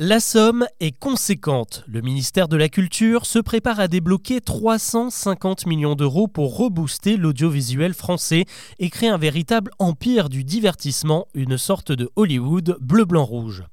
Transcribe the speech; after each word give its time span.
La 0.00 0.20
somme 0.20 0.64
est 0.78 0.96
conséquente. 0.96 1.82
Le 1.88 2.02
ministère 2.02 2.46
de 2.46 2.56
la 2.56 2.68
Culture 2.68 3.26
se 3.26 3.40
prépare 3.40 3.80
à 3.80 3.88
débloquer 3.88 4.40
350 4.40 5.66
millions 5.66 5.96
d'euros 5.96 6.28
pour 6.28 6.56
rebooster 6.56 7.16
l'audiovisuel 7.16 7.94
français 7.94 8.44
et 8.78 8.90
créer 8.90 9.08
un 9.08 9.18
véritable 9.18 9.72
empire 9.80 10.28
du 10.28 10.44
divertissement, 10.44 11.26
une 11.34 11.58
sorte 11.58 11.90
de 11.90 12.08
Hollywood 12.14 12.76
bleu-blanc-rouge. 12.80 13.64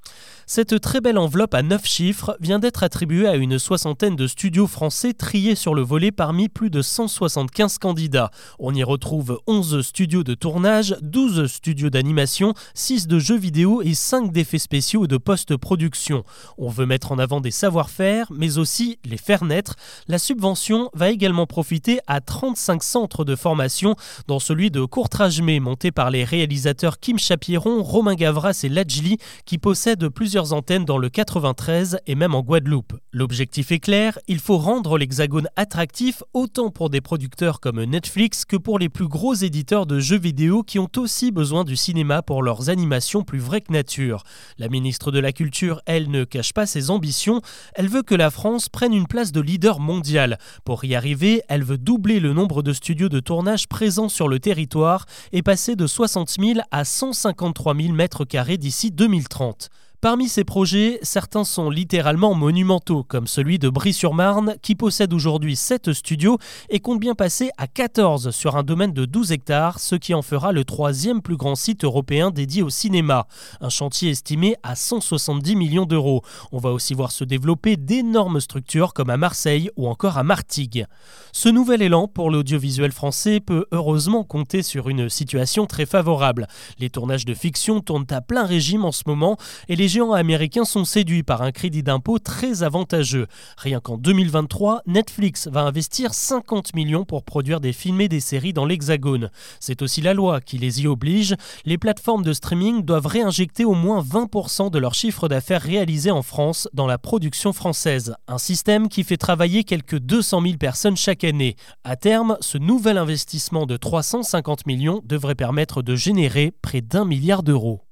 Cette 0.48 0.80
très 0.80 1.02
belle 1.02 1.18
enveloppe 1.18 1.56
à 1.56 1.64
9 1.64 1.84
chiffres 1.88 2.38
vient 2.40 2.60
d'être 2.60 2.84
attribuée 2.84 3.28
à 3.28 3.36
une 3.36 3.58
soixantaine 3.58 4.16
de 4.16 4.28
studios 4.28 4.68
français 4.68 5.14
triés 5.14 5.56
sur 5.56 5.74
le 5.74 5.82
volet 5.82 6.12
parmi 6.12 6.50
plus 6.50 6.70
de 6.70 6.84
175 6.84 7.80
candidats. 7.80 8.30
On 8.60 8.72
y 8.76 8.84
retrouve 8.84 9.40
11 9.48 9.82
studios 9.82 10.24
de 10.24 10.36
tournage, 10.36 10.98
12 11.02 11.48
studios 11.48 11.90
d'animation, 11.90 12.54
6 12.76 13.08
de 13.08 13.18
jeux 13.18 13.40
vidéo 13.40 13.82
et 13.82 13.96
5 13.96 14.32
d'effets 14.32 14.60
spéciaux 14.60 15.06
et 15.06 15.08
de 15.08 15.18
post-production. 15.18 16.24
On 16.60 16.70
veut 16.70 16.86
mettre 16.86 17.12
en 17.12 17.18
avant 17.18 17.42
des 17.42 17.50
savoir-faire, 17.50 18.28
mais 18.32 18.60
aussi 18.60 19.00
les 19.04 19.18
faire 19.18 19.46
naître. 19.46 19.76
La 20.08 20.20
subvention 20.20 20.92
va 20.94 21.10
également 21.10 21.48
profiter 21.48 22.02
à 22.06 22.22
35 22.22 22.84
centres 22.84 23.26
de 23.26 23.36
formation, 23.36 23.96
dont 24.28 24.40
celui 24.40 24.70
de 24.70 24.86
Courtrajmé, 24.86 25.60
monté 25.60 25.90
par 25.90 26.12
les 26.12 26.24
réalisateurs 26.24 27.00
Kim 27.00 27.18
Chapiron, 27.18 27.82
Romain 27.82 28.14
Gavras 28.14 28.60
et 28.64 28.70
Lajli, 28.70 29.18
qui 29.46 29.58
possèdent 29.58 30.10
plusieurs 30.36 30.52
antennes 30.52 30.84
dans 30.84 30.98
le 30.98 31.08
93 31.08 32.00
et 32.08 32.16
même 32.16 32.36
en 32.36 32.42
Guadeloupe. 32.42 32.92
L'objectif 33.14 33.72
est 33.72 33.80
clair, 33.80 34.20
il 34.28 34.40
faut 34.40 34.58
rendre 34.58 34.98
l'Hexagone 34.98 35.48
attractif 35.56 36.24
autant 36.34 36.72
pour 36.72 36.90
des 36.90 37.00
producteurs 37.00 37.62
comme 37.62 37.82
Netflix 37.82 38.44
que 38.44 38.58
pour 38.58 38.78
les 38.78 38.90
plus 38.90 39.08
gros 39.08 39.34
éditeurs 39.34 39.86
de 39.86 40.02
jeux 40.02 40.20
vidéo 40.20 40.62
qui 40.62 40.78
ont 40.78 40.90
aussi 40.98 41.32
besoin 41.32 41.64
du 41.64 41.78
cinéma 41.78 42.22
pour 42.22 42.44
leurs 42.44 42.70
animations 42.70 43.24
plus 43.24 43.40
vraies 43.40 43.62
que 43.62 43.72
nature. 43.72 44.24
La 44.58 44.68
ministre 44.68 45.10
de 45.10 45.20
la 45.20 45.32
Culture, 45.32 45.82
elle, 45.86 46.12
ne 46.12 46.26
cache 46.26 46.52
pas 46.52 46.66
ses 46.66 46.90
ambitions, 46.90 47.40
elle 47.74 47.88
veut 47.88 48.04
que 48.04 48.14
la 48.14 48.30
France 48.30 48.68
prenne 48.68 48.94
une 48.94 49.08
place 49.08 49.32
de 49.32 49.40
leader 49.40 49.80
mondial. 49.80 50.38
Pour 50.66 50.84
y 50.84 50.96
arriver, 50.96 51.44
elle 51.48 51.64
veut 51.64 51.78
doubler 51.78 52.20
le 52.20 52.34
nombre 52.34 52.62
de 52.62 52.74
studios 52.74 53.08
de 53.08 53.22
tournage 53.22 53.70
présents 53.70 54.10
sur 54.10 54.28
le 54.28 54.40
territoire 54.40 55.06
et 55.32 55.44
passer 55.44 55.78
de 55.78 55.88
60 55.88 56.32
000 56.42 56.60
à 56.72 56.84
153 56.84 57.74
000 57.74 57.94
mètres 57.94 58.26
carrés 58.26 58.58
d'ici 58.58 58.92
2030. 58.92 59.70
Parmi 60.06 60.30
ces 60.30 60.44
projets, 60.44 61.00
certains 61.02 61.44
sont 61.44 61.72
littéralement 61.72 62.36
monumentaux, 62.36 63.04
comme 63.04 63.26
celui 63.26 63.58
de 63.58 63.70
Brie-sur-Marne, 63.70 64.54
qui 64.62 64.76
possède 64.76 65.12
aujourd'hui 65.14 65.56
7 65.56 65.94
studios 65.94 66.38
et 66.70 66.80
compte 66.80 67.00
bien 67.00 67.16
passer 67.16 67.50
à 67.58 67.66
14 67.66 68.30
sur 68.30 68.56
un 68.56 68.62
domaine 68.62 68.94
de 68.94 69.06
12 69.06 69.32
hectares, 69.32 69.80
ce 69.80 69.96
qui 69.96 70.14
en 70.14 70.22
fera 70.22 70.52
le 70.52 70.64
troisième 70.64 71.24
plus 71.24 71.38
grand 71.38 71.56
site 71.56 71.84
européen 71.84 72.30
dédié 72.30 72.62
au 72.62 72.70
cinéma. 72.70 73.26
Un 73.62 73.70
chantier 73.70 74.12
estimé 74.12 74.58
à 74.62 74.76
170 74.76 75.56
millions 75.56 75.88
d'euros. 75.88 76.22
On 76.52 76.60
va 76.60 76.70
aussi 76.70 76.94
voir 76.94 77.12
se 77.12 77.24
développer 77.24 77.76
d'énormes 77.76 78.42
structures 78.42 78.94
comme 78.94 79.10
à 79.10 79.18
Marseille 79.18 79.72
ou 79.76 79.88
encore 79.88 80.20
à 80.20 80.24
Martigues. 80.24 80.86
Ce 81.32 81.50
nouvel 81.50 81.82
élan 81.82 82.08
pour 82.08 82.30
l'audiovisuel 82.30 82.92
français 82.92 83.40
peut 83.40 83.66
heureusement 83.72 84.24
compter 84.24 84.62
sur 84.62 84.88
une 84.88 85.10
situation 85.10 85.66
très 85.66 85.88
favorable. 85.88 86.46
Les 86.78 86.92
tournages 86.92 87.26
de 87.26 87.34
fiction 87.34 87.82
tournent 87.82 88.06
à 88.12 88.22
plein 88.22 88.46
régime 88.46 88.86
en 88.86 88.92
ce 88.92 89.02
moment 89.08 89.38
et 89.68 89.76
les 89.76 89.95
géants 89.96 90.12
américains 90.12 90.66
sont 90.66 90.84
séduits 90.84 91.24
par 91.24 91.42
un 91.42 91.54
crédit 91.54 91.82
d'impôt 91.82 92.20
très 92.20 92.64
avantageux. 92.64 93.28
Rien 93.58 93.80
qu'en 93.80 93.98
2023, 93.98 94.82
Netflix 94.88 95.48
va 95.48 95.62
investir 95.62 96.14
50 96.14 96.76
millions 96.76 97.06
pour 97.06 97.24
produire 97.24 97.62
des 97.62 97.72
films 97.72 98.02
et 98.02 98.10
des 98.10 98.20
séries 98.20 98.52
dans 98.52 98.66
l'Hexagone. 98.66 99.32
C'est 99.62 99.82
aussi 99.82 100.02
la 100.02 100.14
loi 100.14 100.42
qui 100.42 100.58
les 100.58 100.82
y 100.82 100.88
oblige. 100.88 101.36
Les 101.64 101.78
plateformes 101.78 102.24
de 102.24 102.34
streaming 102.34 102.84
doivent 102.84 103.06
réinjecter 103.06 103.64
au 103.64 103.74
moins 103.74 104.02
20% 104.02 104.70
de 104.70 104.80
leur 104.80 104.96
chiffre 104.96 105.30
d'affaires 105.30 105.62
réalisé 105.62 106.12
en 106.12 106.24
France 106.24 106.68
dans 106.74 106.88
la 106.88 106.98
production 106.98 107.54
française. 107.54 108.16
Un 108.28 108.38
système 108.38 108.90
qui 108.90 109.06
fait 109.06 109.16
travailler 109.16 109.64
quelques 109.64 110.00
200 110.00 110.42
000 110.42 110.58
personnes 110.58 110.98
chaque 110.98 111.24
année. 111.24 111.56
À 111.86 111.96
terme, 111.96 112.36
ce 112.42 112.58
nouvel 112.58 112.98
investissement 112.98 113.66
de 113.66 113.78
350 113.78 114.68
millions 114.68 115.02
devrait 115.06 115.36
permettre 115.36 115.82
de 115.82 115.96
générer 115.96 116.52
près 116.62 116.82
d'un 116.82 117.06
milliard 117.06 117.44
d'euros. 117.44 117.85